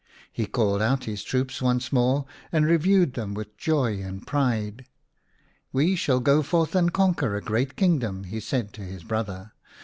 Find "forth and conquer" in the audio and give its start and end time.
6.41-7.35